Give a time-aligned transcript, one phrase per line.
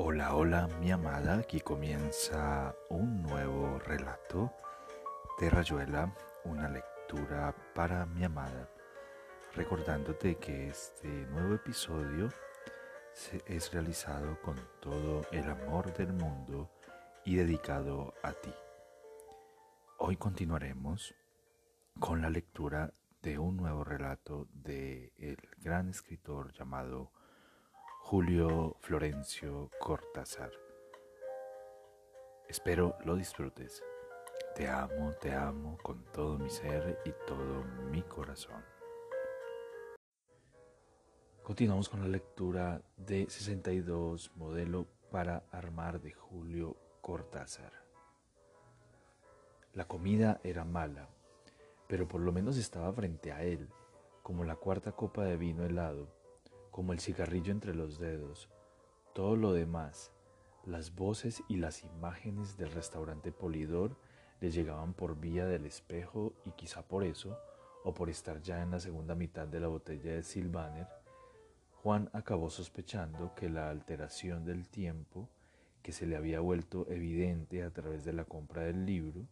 [0.00, 4.52] Hola, hola mi amada, aquí comienza un nuevo relato
[5.40, 8.70] de Rayuela, una lectura para mi amada,
[9.56, 12.28] recordándote que este nuevo episodio
[13.44, 16.70] es realizado con todo el amor del mundo
[17.24, 18.54] y dedicado a ti.
[19.96, 21.12] Hoy continuaremos
[21.98, 27.10] con la lectura de un nuevo relato de el gran escritor llamado
[28.10, 30.50] Julio Florencio Cortázar.
[32.48, 33.84] Espero lo disfrutes.
[34.54, 38.64] Te amo, te amo con todo mi ser y todo mi corazón.
[41.42, 47.74] Continuamos con la lectura de 62 Modelo para Armar de Julio Cortázar.
[49.74, 51.10] La comida era mala,
[51.86, 53.68] pero por lo menos estaba frente a él,
[54.22, 56.17] como la cuarta copa de vino helado
[56.78, 58.48] como el cigarrillo entre los dedos.
[59.12, 60.12] Todo lo demás,
[60.64, 63.96] las voces y las imágenes del restaurante Polidor
[64.40, 67.36] le llegaban por vía del espejo y quizá por eso,
[67.82, 70.86] o por estar ya en la segunda mitad de la botella de Silvaner,
[71.82, 75.28] Juan acabó sospechando que la alteración del tiempo,
[75.82, 79.26] que se le había vuelto evidente a través de la compra del libro,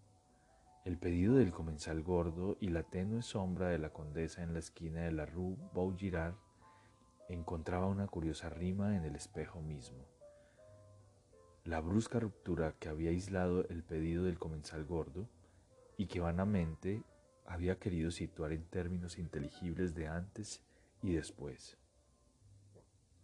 [0.84, 5.03] el pedido del comensal gordo y la tenue sombra de la condesa en la esquina
[5.03, 6.34] de la Rue Vaugirard
[7.28, 10.05] encontraba una curiosa rima en el espejo mismo.
[11.64, 15.28] La brusca ruptura que había aislado el pedido del comensal gordo
[15.97, 17.02] y que vanamente
[17.44, 20.62] había querido situar en términos inteligibles de antes
[21.02, 21.77] y después.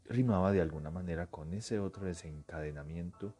[0.06, 3.34] Rimaba de alguna manera con ese otro desencadenamiento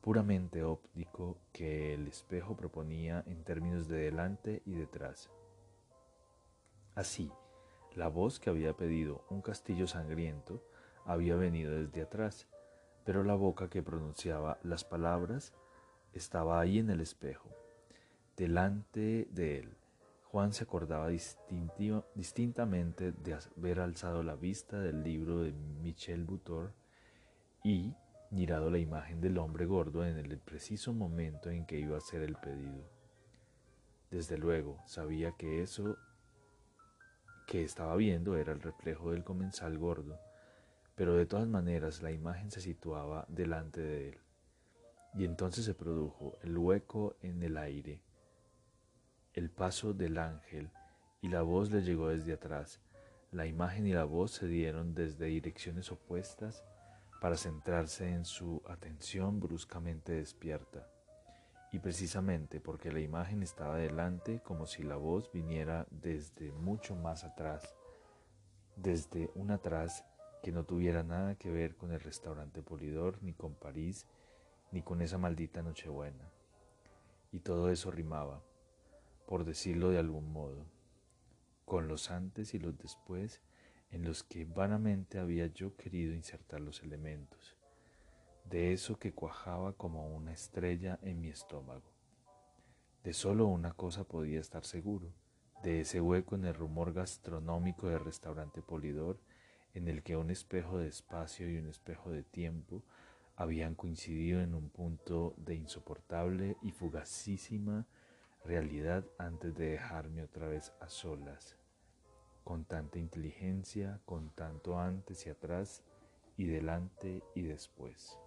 [0.00, 5.30] puramente óptico que el espejo proponía en términos de delante y detrás.
[6.94, 7.30] Así,
[7.94, 10.62] la voz que había pedido un castillo sangriento
[11.04, 12.46] había venido desde atrás,
[13.04, 15.52] pero la boca que pronunciaba las palabras
[16.12, 17.48] estaba ahí en el espejo,
[18.36, 19.76] delante de él.
[20.24, 26.72] Juan se acordaba distintamente de haber alzado la vista del libro de Michel Butor
[27.64, 27.94] y
[28.30, 32.22] mirado la imagen del hombre gordo en el preciso momento en que iba a hacer
[32.22, 32.88] el pedido.
[34.10, 35.96] Desde luego, sabía que eso
[37.50, 40.20] que estaba viendo era el reflejo del comensal gordo,
[40.94, 44.18] pero de todas maneras la imagen se situaba delante de él.
[45.14, 48.04] Y entonces se produjo el hueco en el aire,
[49.32, 50.70] el paso del ángel,
[51.22, 52.80] y la voz le llegó desde atrás.
[53.32, 56.62] La imagen y la voz se dieron desde direcciones opuestas
[57.20, 60.86] para centrarse en su atención bruscamente despierta
[61.72, 67.24] y precisamente porque la imagen estaba delante como si la voz viniera desde mucho más
[67.24, 67.74] atrás,
[68.76, 70.04] desde un atrás
[70.42, 74.06] que no tuviera nada que ver con el restaurante Polidor, ni con París,
[74.72, 76.30] ni con esa maldita Nochebuena.
[77.30, 78.42] Y todo eso rimaba,
[79.26, 80.66] por decirlo de algún modo,
[81.66, 83.40] con los antes y los después
[83.92, 87.59] en los que vanamente había yo querido insertar los elementos
[88.50, 91.92] de eso que cuajaba como una estrella en mi estómago.
[93.04, 95.12] De solo una cosa podía estar seguro,
[95.62, 99.20] de ese hueco en el rumor gastronómico del restaurante Polidor,
[99.72, 102.82] en el que un espejo de espacio y un espejo de tiempo
[103.36, 107.86] habían coincidido en un punto de insoportable y fugacísima
[108.44, 111.56] realidad antes de dejarme otra vez a solas,
[112.42, 115.84] con tanta inteligencia, con tanto antes y atrás,
[116.36, 118.18] y delante y después.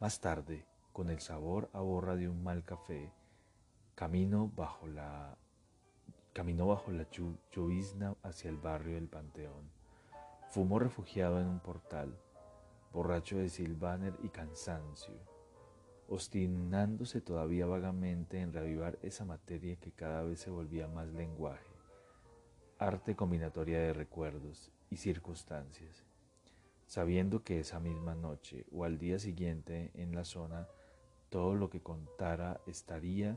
[0.00, 3.12] Más tarde, con el sabor a borra de un mal café,
[3.94, 5.38] camino bajo la,
[6.32, 7.06] caminó bajo la
[7.52, 9.70] llovizna hacia el barrio del Panteón.
[10.50, 12.18] Fumó refugiado en un portal,
[12.92, 15.14] borracho de silvaner y cansancio,
[16.08, 21.72] obstinándose todavía vagamente en reavivar esa materia que cada vez se volvía más lenguaje,
[22.78, 26.04] arte combinatoria de recuerdos y circunstancias
[26.94, 30.68] sabiendo que esa misma noche o al día siguiente en la zona
[31.28, 33.36] todo lo que contara estaría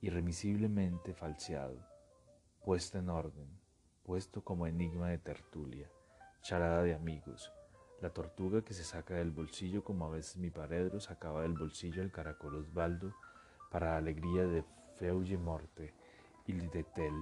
[0.00, 1.78] irremisiblemente falseado,
[2.64, 3.46] puesto en orden,
[4.02, 5.88] puesto como enigma de tertulia,
[6.42, 7.52] charada de amigos,
[8.00, 12.02] la tortuga que se saca del bolsillo como a veces mi paredro sacaba del bolsillo
[12.02, 13.14] el caracol Osvaldo
[13.70, 14.64] para alegría de
[14.96, 15.94] Feuille Morte
[16.46, 17.14] y de Tel,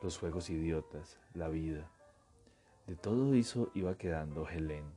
[0.00, 1.90] los juegos idiotas, la vida,
[2.88, 4.90] de todo eso iba quedando Helen,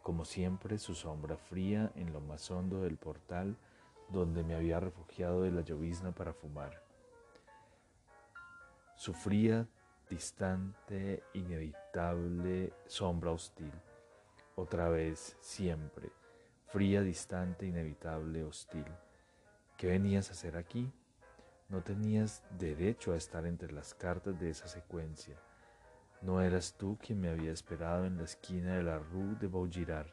[0.00, 3.56] como siempre su sombra fría en lo más hondo del portal
[4.10, 6.80] donde me había refugiado de la llovizna para fumar.
[8.94, 9.66] Su fría,
[10.08, 13.72] distante, inevitable sombra hostil,
[14.54, 16.12] otra vez, siempre,
[16.68, 18.86] fría, distante, inevitable, hostil.
[19.76, 20.92] ¿Qué venías a hacer aquí?
[21.68, 25.36] No tenías derecho a estar entre las cartas de esa secuencia.
[26.22, 30.06] No eras tú quien me había esperado en la esquina de la Rue de Vaugirard.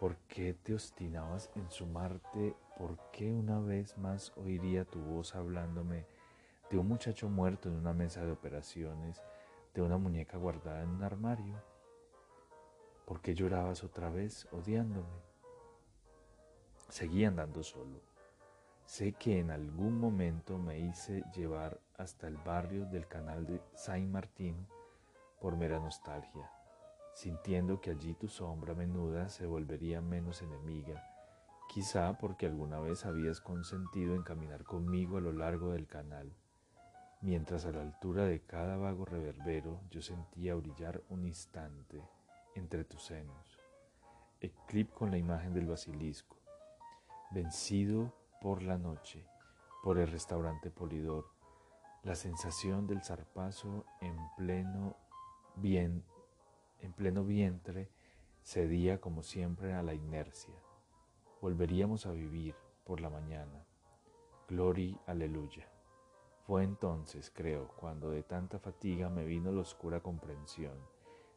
[0.00, 2.56] ¿Por qué te obstinabas en sumarte?
[2.78, 6.06] ¿Por qué una vez más oiría tu voz hablándome
[6.70, 9.20] de un muchacho muerto en una mesa de operaciones,
[9.74, 11.62] de una muñeca guardada en un armario?
[13.04, 15.20] ¿Por qué llorabas otra vez odiándome?
[16.88, 18.00] Seguí andando solo.
[18.86, 24.66] Sé que en algún momento me hice llevar hasta el barrio del canal de Saint-Martin
[25.42, 26.48] por mera nostalgia,
[27.14, 31.04] sintiendo que allí tu sombra menuda se volvería menos enemiga,
[31.68, 36.32] quizá porque alguna vez habías consentido en caminar conmigo a lo largo del canal,
[37.22, 42.00] mientras a la altura de cada vago reverbero yo sentía brillar un instante
[42.54, 43.58] entre tus senos,
[44.40, 46.36] eclip con la imagen del basilisco,
[47.32, 49.26] vencido por la noche,
[49.82, 51.26] por el restaurante Polidor,
[52.04, 55.01] la sensación del zarpazo en pleno
[55.56, 56.04] bien,
[56.80, 57.90] en pleno vientre,
[58.42, 60.54] cedía como siempre a la inercia.
[61.40, 62.54] Volveríamos a vivir
[62.84, 63.64] por la mañana.
[64.48, 65.68] Gloria, aleluya.
[66.46, 70.76] Fue entonces, creo, cuando de tanta fatiga me vino la oscura comprensión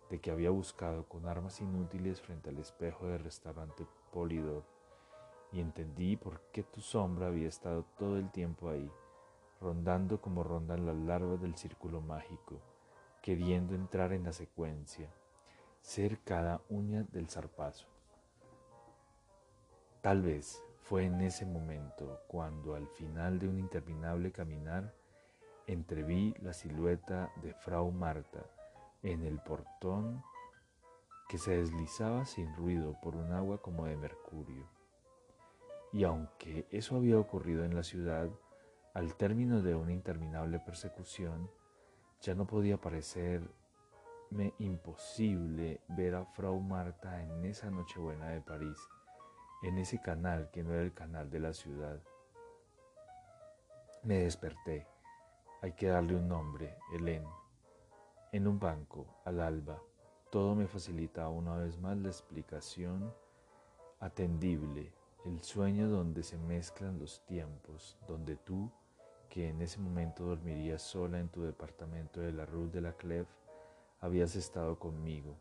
[0.10, 4.64] de que había buscado con armas inútiles frente al espejo del restaurante Polidor
[5.52, 8.92] y entendí por qué tu sombra había estado todo el tiempo ahí,
[9.62, 12.62] rondando como rondan las larvas del círculo mágico
[13.26, 15.10] queriendo entrar en la secuencia,
[15.82, 17.88] ser cada uña del zarpazo.
[20.02, 24.94] Tal vez fue en ese momento cuando al final de un interminable caminar
[25.66, 28.46] entreví la silueta de Frau Marta
[29.02, 30.22] en el portón
[31.28, 34.70] que se deslizaba sin ruido por un agua como de mercurio.
[35.92, 38.30] Y aunque eso había ocurrido en la ciudad,
[38.94, 41.50] al término de una interminable persecución,
[42.26, 43.52] ya no podía parecerme
[44.58, 48.80] imposible ver a Frau Marta en esa Nochebuena de París,
[49.62, 52.02] en ese canal que no era el canal de la ciudad.
[54.02, 54.88] Me desperté.
[55.62, 57.30] Hay que darle un nombre, Hélène.
[58.32, 59.80] En un banco, al alba,
[60.32, 63.14] todo me facilitaba una vez más la explicación
[64.00, 64.92] atendible,
[65.26, 68.72] el sueño donde se mezclan los tiempos, donde tú
[69.30, 73.28] que en ese momento dormirías sola en tu departamento de la Rue de la Clef,
[74.00, 75.38] habías estado conmigo,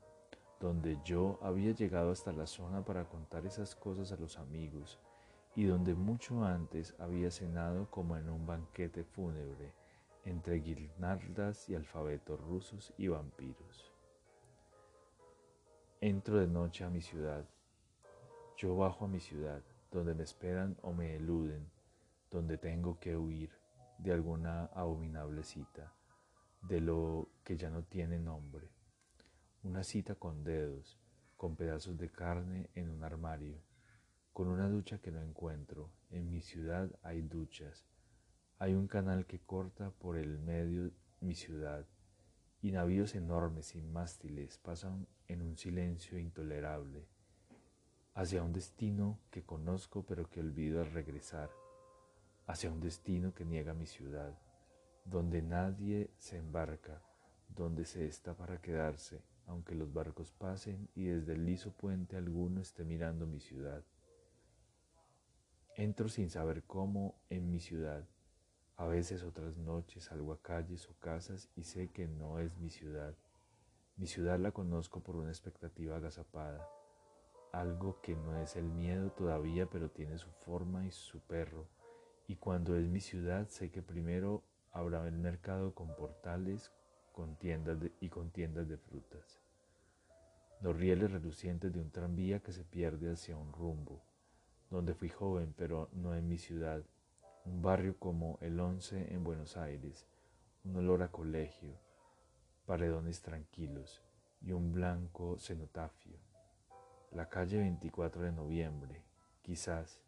[0.60, 4.98] donde yo había llegado hasta la zona para contar esas cosas a los amigos
[5.54, 9.72] y donde mucho antes había cenado como en un banquete fúnebre
[10.24, 13.92] entre guirnaldas y alfabetos rusos y vampiros.
[16.00, 17.44] Entro de noche a mi ciudad.
[18.56, 21.70] Yo bajo a mi ciudad, donde me esperan o me eluden,
[22.30, 23.50] donde tengo que huir
[23.98, 25.92] de alguna abominable cita,
[26.62, 28.68] de lo que ya no tiene nombre.
[29.62, 30.98] Una cita con dedos,
[31.36, 33.62] con pedazos de carne en un armario,
[34.32, 35.90] con una ducha que no encuentro.
[36.10, 37.86] En mi ciudad hay duchas.
[38.58, 41.86] Hay un canal que corta por el medio mi ciudad
[42.60, 47.06] y navíos enormes sin mástiles pasan en un silencio intolerable
[48.14, 51.50] hacia un destino que conozco pero que olvido al regresar
[52.46, 54.38] hacia un destino que niega mi ciudad,
[55.04, 57.02] donde nadie se embarca,
[57.48, 62.60] donde se está para quedarse, aunque los barcos pasen y desde el liso puente alguno
[62.60, 63.84] esté mirando mi ciudad.
[65.76, 68.06] Entro sin saber cómo en mi ciudad.
[68.76, 72.70] A veces otras noches salgo a calles o casas y sé que no es mi
[72.70, 73.14] ciudad.
[73.96, 76.68] Mi ciudad la conozco por una expectativa agazapada,
[77.52, 81.68] algo que no es el miedo todavía, pero tiene su forma y su perro,
[82.26, 86.72] y cuando es mi ciudad, sé que primero habrá el mercado con portales
[87.14, 89.40] con tiendas y con tiendas de frutas.
[90.60, 94.02] Los rieles relucientes de un tranvía que se pierde hacia un rumbo,
[94.68, 96.82] donde fui joven, pero no en mi ciudad.
[97.44, 100.08] Un barrio como el Once en Buenos Aires,
[100.64, 101.78] un olor a colegio,
[102.66, 104.02] paredones tranquilos
[104.40, 106.18] y un blanco cenotafio.
[107.12, 109.04] La calle 24 de noviembre,
[109.42, 110.00] quizás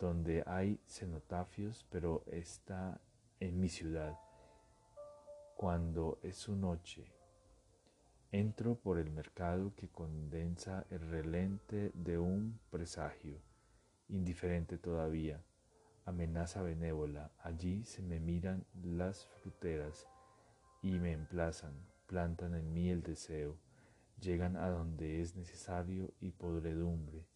[0.00, 3.00] donde hay cenotafios, pero está
[3.38, 4.18] en mi ciudad.
[5.56, 7.04] Cuando es su noche,
[8.32, 13.42] entro por el mercado que condensa el relente de un presagio,
[14.08, 15.42] indiferente todavía,
[16.06, 17.30] amenaza benévola.
[17.42, 20.08] Allí se me miran las fruteras
[20.82, 21.74] y me emplazan,
[22.06, 23.58] plantan en mí el deseo,
[24.18, 27.26] llegan a donde es necesario y podredumbre.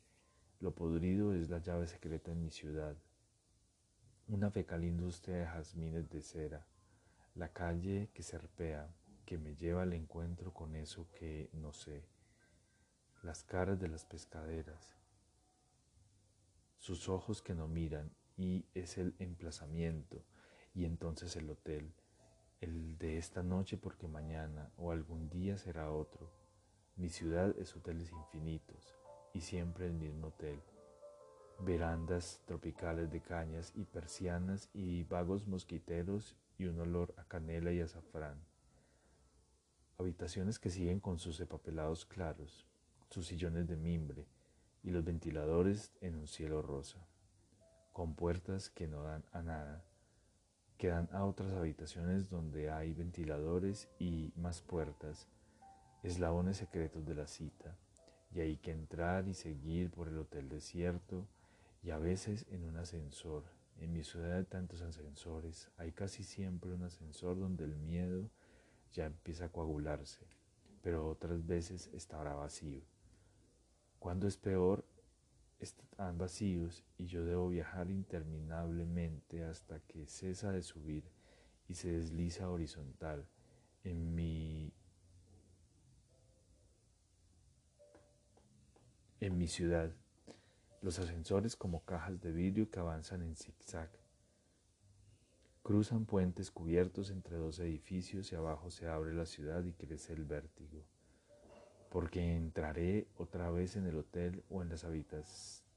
[0.65, 2.97] Lo podrido es la llave secreta en mi ciudad.
[4.29, 6.67] Una fecal industria de jazmines de cera.
[7.35, 8.89] La calle que serpea,
[9.27, 12.09] que me lleva al encuentro con eso que no sé.
[13.23, 14.97] Las caras de las pescaderas.
[16.79, 20.25] Sus ojos que no miran y es el emplazamiento
[20.73, 21.93] y entonces el hotel.
[22.63, 26.33] El de esta noche porque mañana o algún día será otro
[26.97, 29.04] mi ciudad es hoteles infinitos
[29.35, 30.59] y siempre el mismo hotel.
[31.59, 37.81] Verandas tropicales de cañas y persianas y vagos mosquiteros y un olor a canela y
[37.81, 38.43] azafrán.
[39.99, 42.67] Habitaciones que siguen con sus empapelados claros,
[43.11, 44.27] sus sillones de mimbre
[44.83, 47.07] y los ventiladores en un cielo rosa,
[47.93, 49.85] con puertas que no dan a nada,
[50.79, 55.29] que dan a otras habitaciones donde hay ventiladores y más puertas
[56.03, 57.79] eslabones secretos de la cita,
[58.35, 61.27] y hay que entrar y seguir por el hotel desierto
[61.83, 63.45] y a veces en un ascensor.
[63.79, 68.29] En mi ciudad hay tantos ascensores, hay casi siempre un ascensor donde el miedo
[68.93, 70.27] ya empieza a coagularse,
[70.83, 72.83] pero otras veces estará vacío.
[73.99, 74.85] Cuando es peor,
[75.61, 81.05] están vacíos y yo debo viajar interminablemente hasta que cesa de subir
[81.69, 83.27] y se desliza horizontal.
[83.83, 84.73] En mi
[89.21, 89.93] En mi ciudad,
[90.83, 93.89] los ascensores como cajas de vidrio que avanzan en zigzag.
[95.63, 100.25] Cruzan puentes cubiertos entre dos edificios y abajo se abre la ciudad y crece el
[100.25, 100.85] vértigo.
[101.91, 104.85] Porque entraré otra vez en el hotel o en las,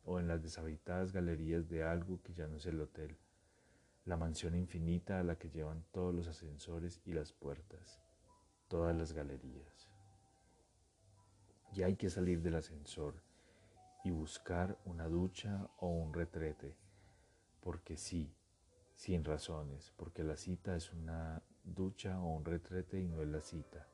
[0.03, 3.15] o en las deshabitadas galerías de algo que ya no es el hotel,
[4.05, 8.01] la mansión infinita a la que llevan todos los ascensores y las puertas,
[8.67, 9.87] todas las galerías.
[11.71, 13.26] Y hay que salir del ascensor
[14.07, 16.77] y buscar una ducha o un retrete,
[17.59, 18.33] porque sí,
[18.95, 23.41] sin razones, porque la cita es una ducha o un retrete y no es la
[23.41, 23.85] cita.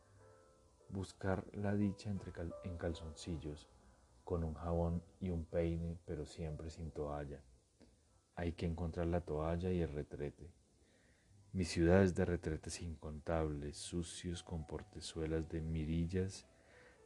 [0.89, 2.31] Buscar la dicha entre
[2.63, 3.67] en calzoncillos,
[4.23, 7.41] con un jabón y un peine, pero siempre sin toalla.
[8.35, 10.51] Hay que encontrar la toalla y el retrete.
[11.53, 16.45] Mi ciudad es de retretes incontables, sucios con portezuelas de mirillas,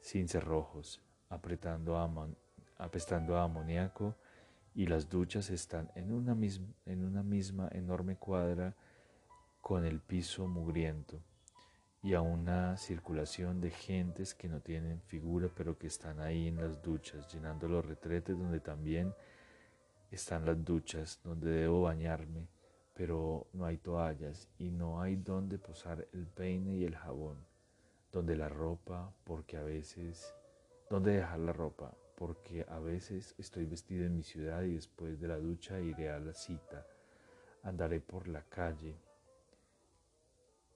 [0.01, 2.09] sin cerrojos, apretando a,
[2.77, 4.15] apestando a amoníaco
[4.75, 8.75] y las duchas están en una, misma, en una misma enorme cuadra
[9.61, 11.19] con el piso mugriento
[12.03, 16.57] y a una circulación de gentes que no tienen figura pero que están ahí en
[16.57, 19.13] las duchas, llenando los retretes donde también
[20.11, 22.47] están las duchas, donde debo bañarme,
[22.93, 27.37] pero no hay toallas y no hay donde posar el peine y el jabón,
[28.11, 30.33] donde la ropa, porque a veces,
[30.89, 35.27] donde dejar la ropa, porque a veces estoy vestido en mi ciudad y después de
[35.27, 36.83] la ducha iré a la cita.
[37.61, 38.97] Andaré por la calle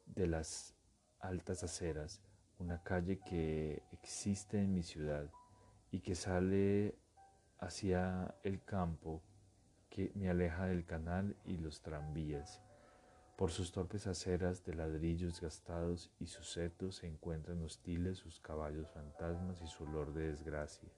[0.06, 0.76] de las
[1.20, 2.22] altas aceras,
[2.60, 5.32] una calle que existe en mi ciudad
[5.90, 6.94] y que sale
[7.58, 9.24] hacia el campo
[9.90, 12.62] que me aleja del canal y los tranvías.
[13.36, 18.88] Por sus torpes aceras de ladrillos gastados y sus setos se encuentran hostiles sus caballos
[18.92, 20.90] fantasmas y su olor de desgracia.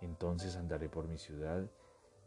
[0.00, 1.68] Entonces andaré por mi ciudad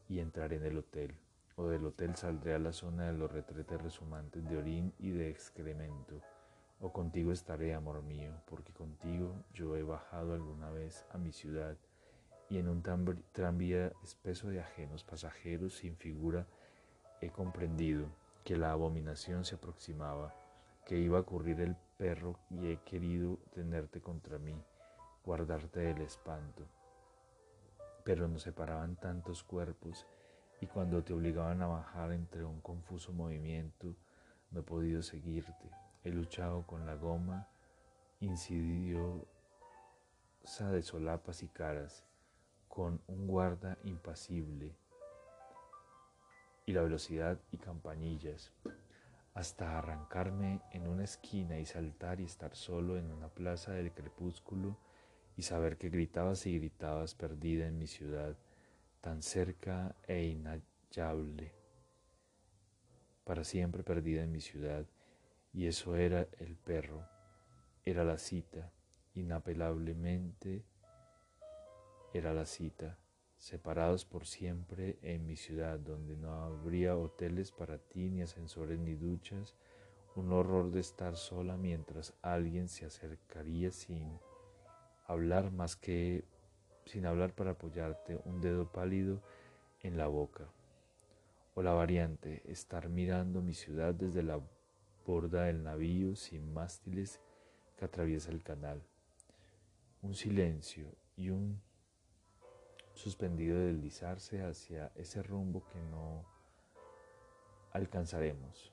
[0.08, 1.16] y entraré en el hotel,
[1.56, 5.30] o del hotel saldré a la zona de los retretes resumantes de orín y de
[5.30, 6.22] excremento,
[6.80, 11.76] o contigo estaré, amor mío, porque contigo yo he bajado alguna vez a mi ciudad
[12.50, 12.84] y en un
[13.32, 16.46] tranvía espeso de ajenos pasajeros sin figura
[17.22, 18.08] he comprendido
[18.44, 20.36] que la abominación se aproximaba,
[20.86, 24.62] que iba a ocurrir el perro y he querido tenerte contra mí,
[25.26, 26.68] guardarte del espanto
[28.04, 30.06] pero nos separaban tantos cuerpos
[30.62, 33.96] y cuando te obligaban a bajar entre un confuso movimiento,
[34.52, 35.70] no he podido seguirte.
[36.04, 37.48] He luchado con la goma
[38.20, 39.26] insidiosa
[40.72, 42.06] de solapas y caras,
[42.68, 44.76] con un guarda impasible
[46.66, 48.54] y la velocidad y campanillas,
[49.34, 54.78] hasta arrancarme en una esquina y saltar y estar solo en una plaza del crepúsculo
[55.36, 58.38] y saber que gritabas y gritabas perdida en mi ciudad,
[59.02, 61.54] tan cerca e inhallable,
[63.24, 64.86] para siempre perdida en mi ciudad,
[65.54, 67.08] y eso era el perro,
[67.86, 68.72] era la cita,
[69.16, 70.64] inapelablemente
[72.14, 72.98] era la cita,
[73.38, 78.94] separados por siempre en mi ciudad, donde no habría hoteles para ti, ni ascensores, ni
[78.94, 79.56] duchas,
[80.16, 84.20] un horror de estar sola mientras alguien se acercaría sin
[85.06, 86.24] hablar más que
[86.86, 89.22] sin hablar para apoyarte un dedo pálido
[89.82, 90.46] en la boca.
[91.56, 94.40] O la variante, estar mirando mi ciudad desde la
[95.06, 97.20] borda del navío sin mástiles
[97.78, 98.82] que atraviesa el canal.
[100.02, 101.62] Un silencio y un
[102.94, 106.26] suspendido deslizarse hacia ese rumbo que no
[107.72, 108.72] alcanzaremos.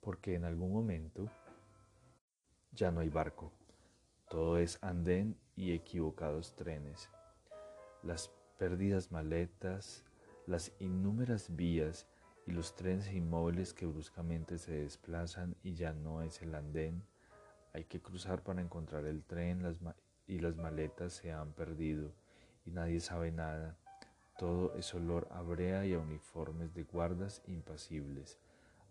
[0.00, 1.30] Porque en algún momento
[2.72, 3.52] ya no hay barco.
[4.34, 7.08] Todo es andén y equivocados trenes.
[8.02, 10.02] Las perdidas maletas,
[10.48, 12.08] las innúmeras vías
[12.44, 17.04] y los trenes inmóviles que bruscamente se desplazan y ya no es el andén.
[17.74, 19.62] Hay que cruzar para encontrar el tren
[20.26, 22.10] y las maletas se han perdido
[22.66, 23.76] y nadie sabe nada.
[24.36, 28.40] Todo es olor a brea y a uniformes de guardas impasibles,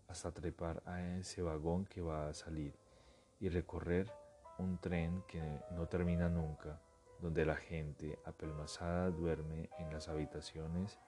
[0.08, 2.72] hasta trepar a ese vagón que va a salir
[3.40, 4.10] y recorrer
[4.58, 6.80] un tren que no termina nunca,
[7.20, 10.98] donde la gente apelmazada duerme en las habitaciones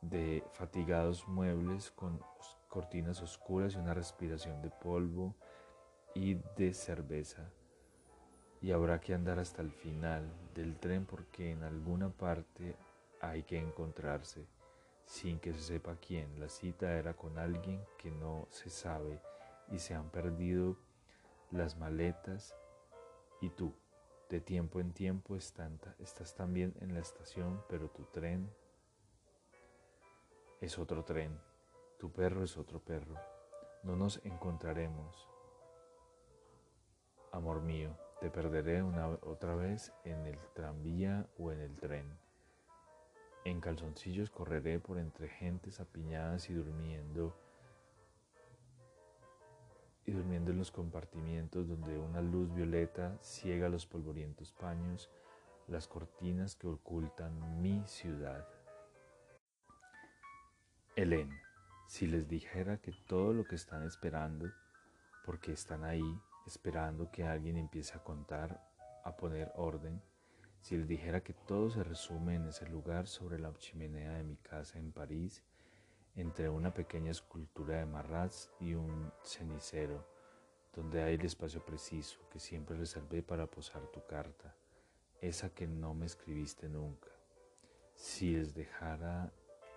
[0.00, 2.20] de fatigados muebles con
[2.68, 5.34] cortinas oscuras y una respiración de polvo
[6.14, 7.50] y de cerveza.
[8.62, 12.76] Y habrá que andar hasta el final del tren porque en alguna parte
[13.20, 14.46] hay que encontrarse,
[15.04, 16.38] sin que se sepa quién.
[16.38, 19.20] La cita era con alguien que no se sabe
[19.70, 20.76] y se han perdido
[21.50, 22.56] las maletas
[23.40, 23.74] y tú.
[24.28, 28.48] De tiempo en tiempo estás también en la estación, pero tu tren
[30.60, 31.36] es otro tren,
[31.98, 33.16] tu perro es otro perro.
[33.82, 35.28] No nos encontraremos.
[37.32, 42.18] Amor mío, te perderé una otra vez en el tranvía o en el tren.
[43.44, 47.34] En calzoncillos correré por entre gentes apiñadas y durmiendo
[50.10, 55.10] durmiendo en los compartimientos donde una luz violeta ciega los polvorientos paños,
[55.68, 58.46] las cortinas que ocultan mi ciudad.
[60.96, 61.30] Helen,
[61.86, 64.50] si les dijera que todo lo que están esperando,
[65.24, 68.60] porque están ahí esperando que alguien empiece a contar,
[69.04, 70.02] a poner orden,
[70.60, 74.36] si les dijera que todo se resume en ese lugar sobre la chimenea de mi
[74.36, 75.42] casa en París,
[76.16, 80.06] entre una pequeña escultura de Marraz y un cenicero,
[80.74, 84.54] donde hay el espacio preciso que siempre reservé para posar tu carta,
[85.20, 87.10] esa que no me escribiste nunca.
[87.94, 89.32] Si les dejara,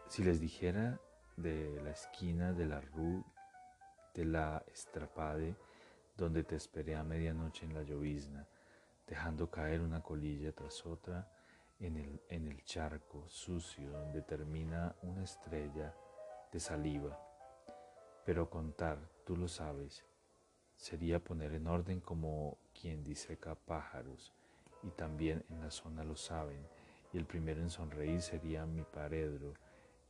[0.08, 1.00] si les dijera
[1.38, 3.24] de la esquina de la rue
[4.14, 5.56] de la Estrapade,
[6.16, 8.48] donde te esperé a medianoche en la llovizna,
[9.08, 11.28] dejando caer una colilla tras otra
[11.80, 15.94] en el, en el charco sucio donde termina una estrella
[16.54, 17.20] de saliva.
[18.26, 20.06] Pero contar, tú lo sabes,
[20.78, 24.32] sería poner en orden como quien diseca pájaros,
[24.84, 26.66] y también en la zona lo saben,
[27.12, 29.54] y el primero en sonreír sería mi paredro,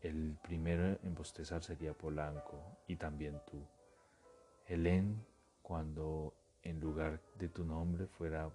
[0.01, 3.65] el primero en bostezar sería Polanco, y también tú.
[4.67, 5.25] Helen,
[5.61, 8.51] cuando en lugar de tu nombre fuera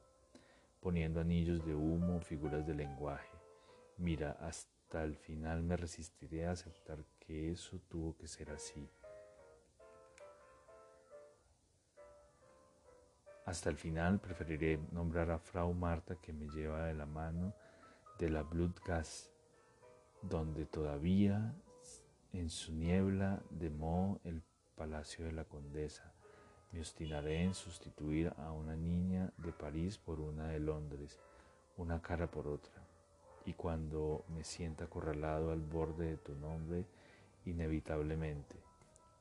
[0.81, 3.29] poniendo anillos de humo, figuras de lenguaje.
[3.97, 8.89] Mira, hasta el final me resistiré a aceptar que eso tuvo que ser así.
[13.45, 17.55] Hasta el final preferiré nombrar a Frau Marta que me lleva de la mano
[18.19, 19.31] de la Blutgas,
[20.23, 21.55] donde todavía
[22.33, 24.43] en su niebla demó el
[24.75, 26.13] palacio de la condesa.
[26.73, 31.19] Me obstinaré en sustituir a una niña de París por una de Londres,
[31.77, 32.78] una cara por otra.
[33.49, 36.85] Y cuando me sienta acorralado al borde de tu nombre,
[37.47, 38.57] inevitablemente,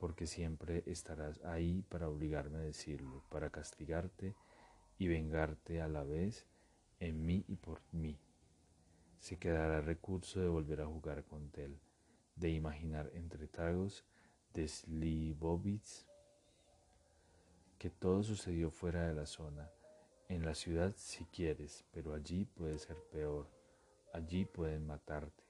[0.01, 4.35] porque siempre estarás ahí para obligarme a decirlo, para castigarte
[4.99, 6.45] y vengarte a la vez
[6.99, 8.19] en mí y por mí.
[9.17, 11.79] Se quedará recurso de volver a jugar con Tel,
[12.35, 14.03] de imaginar entre tragos
[14.53, 16.05] de Slivovitz
[17.79, 19.71] que todo sucedió fuera de la zona,
[20.27, 23.56] en la ciudad si quieres, pero allí puede ser peor,
[24.17, 25.43] allí pueden matarte,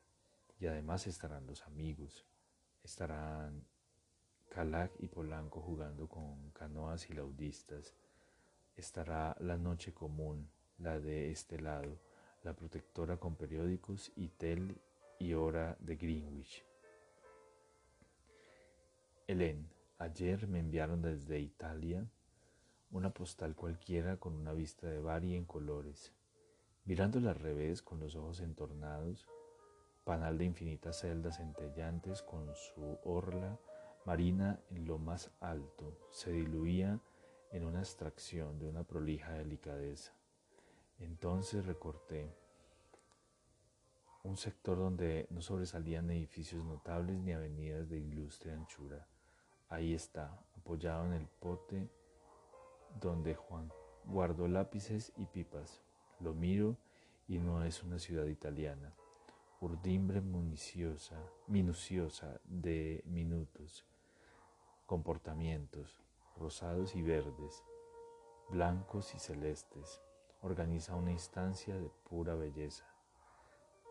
[0.60, 2.26] y además estarán los amigos,
[2.84, 3.66] estarán
[4.50, 7.94] Calac y Polanco jugando con canoas y laudistas.
[8.76, 10.50] Estará la noche común,
[10.80, 11.98] la de este lado,
[12.44, 14.80] la protectora con periódicos y tel
[15.20, 16.66] y hora de Greenwich.
[19.28, 22.06] Helen, ayer me enviaron desde Italia
[22.92, 26.14] una postal cualquiera con una vista de Bari en colores.
[26.88, 29.28] Mirándola al revés con los ojos entornados,
[30.06, 33.60] panal de infinitas celdas centellantes con su orla
[34.06, 36.98] marina en lo más alto, se diluía
[37.52, 40.14] en una abstracción de una prolija delicadeza.
[41.00, 42.34] Entonces recorté
[44.24, 49.06] un sector donde no sobresalían edificios notables ni avenidas de ilustre anchura.
[49.68, 51.90] Ahí está, apoyado en el pote
[53.02, 53.74] donde Juan
[54.06, 55.82] guardó lápices y pipas.
[56.20, 56.78] Lo miro
[57.28, 58.94] y no es una ciudad italiana.
[59.62, 61.16] Urdimbre minuciosa,
[61.48, 63.86] minuciosa de minutos,
[64.86, 66.02] comportamientos,
[66.38, 67.64] rosados y verdes,
[68.50, 70.02] blancos y celestes,
[70.42, 72.86] organiza una instancia de pura belleza.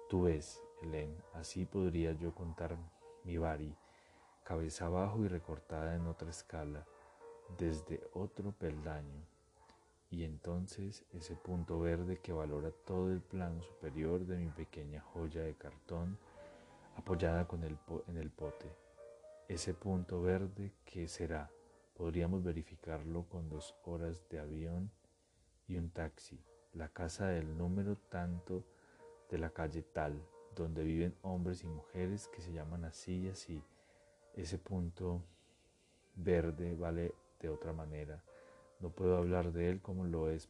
[0.09, 2.77] Tú ves, Helen, así podría yo contar
[3.25, 3.77] mi Bari,
[4.45, 6.87] cabeza abajo y recortada en otra escala,
[7.59, 9.27] desde otro peldaño,
[10.11, 15.43] y entonces ese punto verde que valora todo el plano superior de mi pequeña joya
[15.43, 16.19] de cartón
[16.97, 17.77] apoyada con el
[18.09, 18.67] en el pote.
[19.49, 21.51] Ese punto verde que será,
[21.97, 24.91] podríamos verificarlo con dos horas de avión
[25.69, 26.39] y un taxi,
[26.73, 28.65] la casa del número tanto
[29.31, 30.21] de la calle tal,
[30.55, 33.63] donde viven hombres y mujeres que se llaman así y así.
[34.35, 35.23] Ese punto
[36.15, 38.23] verde vale de otra manera.
[38.81, 40.49] No puedo hablar de él como lo es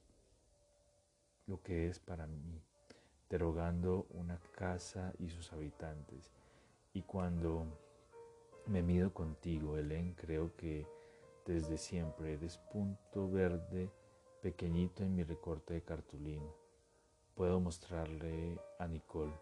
[1.46, 2.60] lo que es para mí,
[3.30, 6.32] derogando una casa y sus habitantes.
[6.92, 7.66] Y cuando
[8.66, 10.86] me mido contigo, Helen, creo que
[11.46, 13.90] desde siempre eres punto verde
[14.42, 16.50] pequeñito en mi recorte de cartulina.
[17.36, 19.34] Puedo mostrarle a Nicole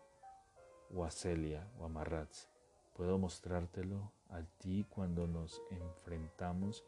[0.95, 2.49] o a Celia o a Marratz.
[2.95, 6.85] Puedo mostrártelo a ti cuando nos enfrentamos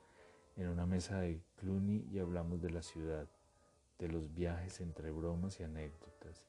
[0.56, 3.28] en una mesa de Cluny y hablamos de la ciudad,
[3.98, 6.44] de los viajes entre bromas y anécdotas,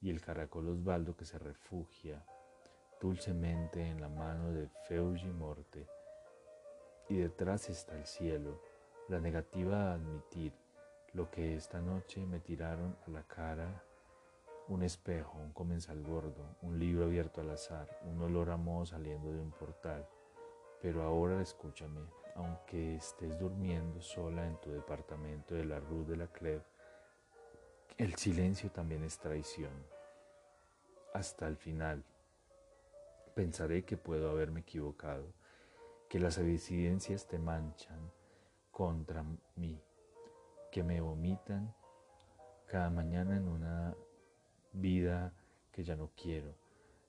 [0.00, 2.24] y el caracol Osvaldo que se refugia
[3.00, 5.86] dulcemente en la mano de Feuji Morte.
[7.08, 8.60] Y detrás está el cielo,
[9.08, 10.52] la negativa a admitir
[11.12, 13.84] lo que esta noche me tiraron a la cara
[14.68, 19.32] un espejo, un comensal gordo, un libro abierto al azar, un olor a moho saliendo
[19.32, 20.08] de un portal.
[20.80, 22.00] Pero ahora escúchame,
[22.34, 26.64] aunque estés durmiendo sola en tu departamento de la Rue de la Cleve,
[27.98, 29.72] el silencio también es traición.
[31.12, 32.02] Hasta el final.
[33.34, 35.32] Pensaré que puedo haberme equivocado,
[36.08, 38.10] que las evidencias te manchan
[38.70, 39.24] contra
[39.56, 39.80] mí,
[40.70, 41.74] que me vomitan
[42.66, 43.94] cada mañana en una
[44.72, 45.34] vida
[45.70, 46.54] que ya no quiero.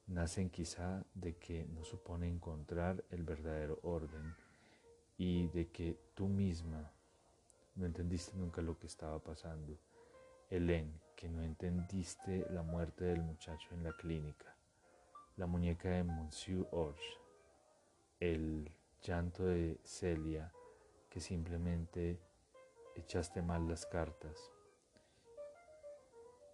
[0.08, 4.36] Nacen quizá de que no supone encontrar el verdadero orden
[5.18, 6.92] y de que tú misma
[7.76, 9.78] no entendiste nunca lo que estaba pasando.
[10.50, 14.56] Helen, que no entendiste la muerte del muchacho en la clínica,
[15.38, 17.18] la muñeca de Monsieur Orge,
[18.20, 18.72] el
[19.02, 20.52] llanto de Celia,
[21.10, 22.20] que simplemente
[22.96, 24.52] echaste mal las cartas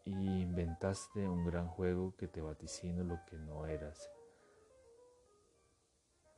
[0.05, 4.09] y inventaste un gran juego que te vaticino lo que no eras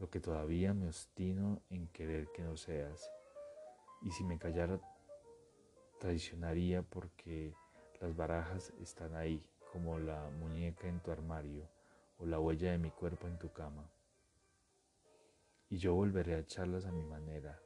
[0.02, 3.14] lo que todavía me obstino en querer que no seas.
[4.02, 4.80] Y si me callara,
[6.00, 7.54] traicionaría porque
[8.00, 11.70] las barajas están ahí, como la muñeca en tu armario
[12.18, 13.88] o la huella de mi cuerpo en tu cama.
[15.70, 17.62] Y yo volveré a echarlas a mi manera,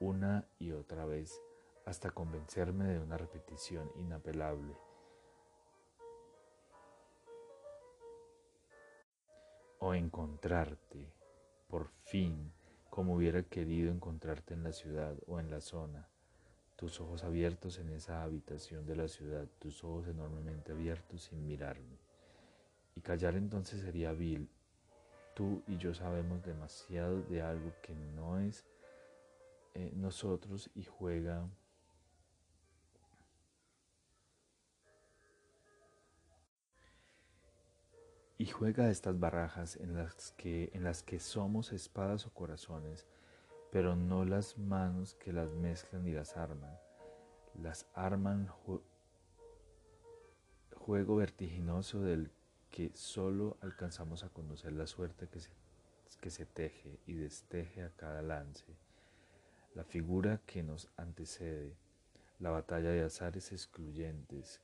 [0.00, 1.40] una y otra vez,
[1.86, 4.76] hasta convencerme de una repetición inapelable.
[9.78, 11.19] O encontrarte
[11.70, 12.52] por fin,
[12.90, 16.08] como hubiera querido encontrarte en la ciudad o en la zona,
[16.76, 21.98] tus ojos abiertos en esa habitación de la ciudad, tus ojos enormemente abiertos sin mirarme.
[22.96, 24.48] Y callar entonces sería vil.
[25.34, 28.64] Tú y yo sabemos demasiado de algo que no es
[29.74, 31.48] eh, nosotros y juega
[38.40, 43.06] y juega estas barajas en las, que, en las que somos espadas o corazones,
[43.70, 46.74] pero no las manos que las mezclan y las arman.
[47.62, 48.48] Las arman
[50.74, 52.30] juego vertiginoso del
[52.70, 55.50] que solo alcanzamos a conocer la suerte que se,
[56.22, 58.64] que se teje y desteje a cada lance,
[59.74, 61.74] la figura que nos antecede,
[62.38, 64.62] la batalla de azares excluyentes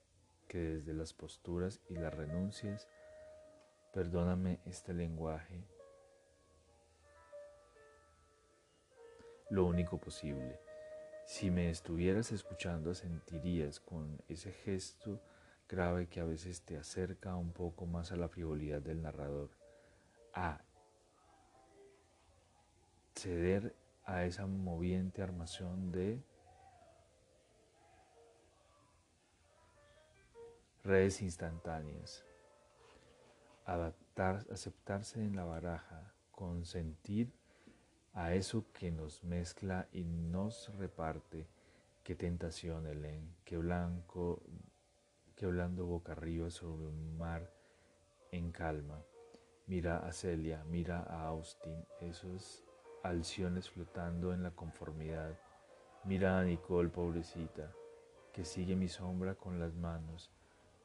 [0.48, 2.88] que desde las posturas y las renuncias
[3.96, 5.64] Perdóname este lenguaje
[9.48, 10.60] lo único posible.
[11.24, 15.22] Si me estuvieras escuchando, sentirías con ese gesto
[15.66, 19.48] grave que a veces te acerca un poco más a la frivolidad del narrador,
[20.34, 20.60] a
[23.14, 26.22] ceder a esa moviente armación de
[30.84, 32.25] redes instantáneas
[33.66, 37.32] adaptar, aceptarse en la baraja, consentir
[38.14, 41.48] a eso que nos mezcla y nos reparte.
[42.04, 44.40] Qué tentación, Helen, qué blanco,
[45.34, 47.52] qué blando boca arriba sobre un mar
[48.30, 49.02] en calma.
[49.66, 52.62] Mira a Celia, mira a Austin, esos
[53.02, 55.36] alciones flotando en la conformidad.
[56.04, 57.72] Mira a Nicole, pobrecita,
[58.32, 60.30] que sigue mi sombra con las manos,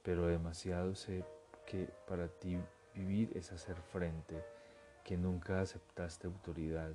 [0.02, 1.24] pero demasiado sé
[1.72, 2.60] que para ti
[2.94, 4.44] vivir es hacer frente,
[5.06, 6.92] que nunca aceptaste autoridad,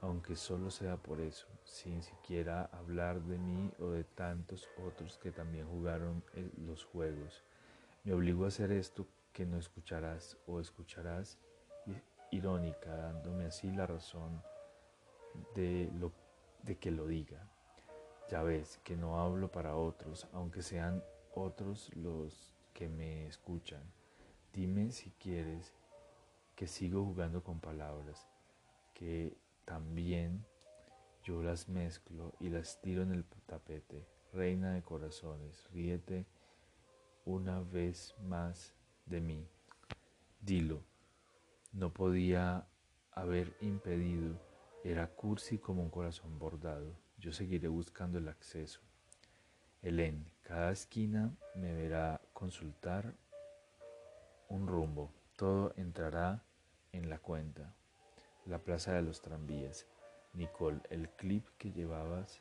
[0.00, 5.32] aunque solo sea por eso, sin siquiera hablar de mí o de tantos otros que
[5.32, 6.22] también jugaron
[6.64, 7.42] los juegos.
[8.04, 11.36] Me obligo a hacer esto que no escucharás o escucharás
[12.30, 14.40] irónica, dándome así la razón
[15.56, 16.12] de, lo,
[16.62, 17.48] de que lo diga.
[18.30, 21.02] Ya ves que no hablo para otros, aunque sean
[21.34, 23.82] otros los que me escuchan.
[24.54, 25.74] Dime si quieres
[26.54, 28.28] que sigo jugando con palabras,
[28.94, 30.46] que también
[31.24, 34.06] yo las mezclo y las tiro en el tapete.
[34.32, 36.24] Reina de corazones, ríete
[37.24, 39.44] una vez más de mí.
[40.40, 40.84] Dilo,
[41.72, 42.64] no podía
[43.10, 44.38] haber impedido,
[44.84, 46.94] era cursi como un corazón bordado.
[47.18, 48.80] Yo seguiré buscando el acceso.
[49.82, 53.16] Helen, cada esquina me verá consultar
[54.48, 55.12] un rumbo.
[55.36, 56.42] Todo entrará
[56.92, 57.74] en la cuenta.
[58.46, 59.86] La plaza de los tranvías.
[60.32, 62.40] Nicole, el clip que llevabas.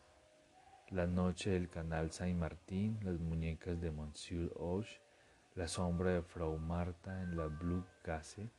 [0.89, 5.01] La noche del canal Saint Martín, las muñecas de Monsieur Hoche,
[5.55, 8.49] la sombra de Frau Marta en la Blue Gasse,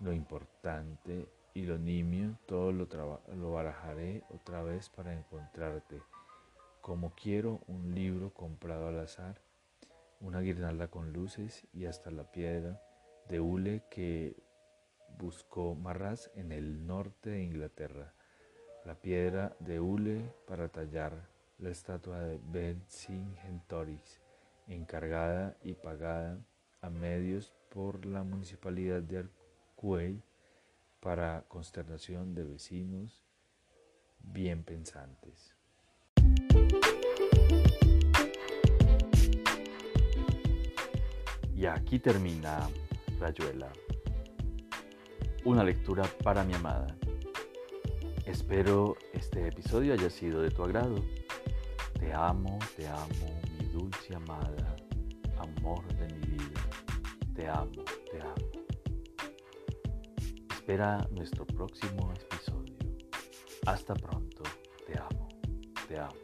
[0.00, 2.86] lo importante y lo nimio, todo lo,
[3.34, 6.02] lo barajaré otra vez para encontrarte.
[6.80, 9.40] Como quiero un libro comprado al azar,
[10.24, 12.80] una guirnalda con luces y hasta la piedra
[13.28, 14.34] de hule que
[15.18, 18.14] buscó Marras en el norte de Inglaterra.
[18.84, 24.20] La piedra de hule para tallar la estatua de Vercingetorix
[24.66, 26.38] encargada y pagada
[26.80, 30.22] a medios por la municipalidad de Arcuey
[31.00, 33.22] para consternación de vecinos
[34.20, 35.54] bien pensantes.
[41.64, 42.68] Y aquí termina
[43.18, 43.72] Rayuela,
[45.46, 46.94] una lectura para mi amada.
[48.26, 51.02] Espero este episodio haya sido de tu agrado.
[51.98, 53.40] Te amo, te amo,
[53.72, 54.76] dulce amada,
[55.38, 56.60] amor de mi vida,
[57.34, 58.50] te amo, te amo.
[60.50, 62.76] Espera nuestro próximo episodio.
[63.64, 64.42] Hasta pronto,
[64.86, 65.28] te amo,
[65.88, 66.23] te amo.